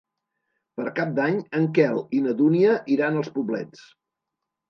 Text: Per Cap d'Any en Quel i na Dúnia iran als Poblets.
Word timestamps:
Per 0.79 0.85
Cap 0.99 1.11
d'Any 1.17 1.35
en 1.59 1.67
Quel 1.77 2.01
i 2.19 2.23
na 2.27 2.35
Dúnia 2.41 2.73
iran 2.95 3.19
als 3.21 3.29
Poblets. 3.35 3.85